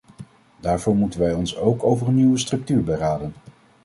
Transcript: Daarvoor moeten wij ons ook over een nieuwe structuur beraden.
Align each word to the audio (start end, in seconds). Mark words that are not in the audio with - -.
Daarvoor 0.59 0.95
moeten 0.95 1.19
wij 1.19 1.33
ons 1.33 1.57
ook 1.57 1.83
over 1.83 2.07
een 2.07 2.15
nieuwe 2.15 2.37
structuur 2.37 2.83
beraden. 2.83 3.33